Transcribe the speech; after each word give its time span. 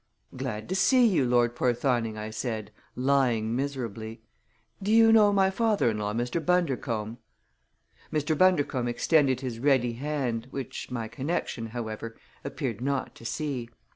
"Glad 0.35 0.67
to 0.69 0.75
see 0.75 1.05
you, 1.05 1.25
Lord 1.25 1.55
Porthoning!" 1.55 2.17
I 2.17 2.31
said, 2.31 2.71
lying 2.95 3.55
miserably. 3.55 4.23
"Do 4.81 4.91
you 4.91 5.11
know 5.11 5.31
my 5.31 5.51
father 5.51 5.91
in 5.91 5.99
law, 5.99 6.11
Mr. 6.11 6.43
Bundercombe?" 6.43 7.19
Mr. 8.11 8.35
Bundercombe 8.35 8.89
extended 8.89 9.41
his 9.41 9.59
ready 9.59 9.93
hand, 9.93 10.47
which 10.49 10.89
my 10.89 11.07
connection, 11.07 11.67
however, 11.67 12.17
appeared 12.43 12.81
not 12.81 13.13
to 13.13 13.25
see. 13.25 13.69